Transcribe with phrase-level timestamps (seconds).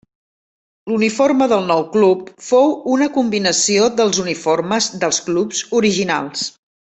[0.91, 6.49] L'uniforme del nou club fou una combinació dels uniformes dels clubs originals.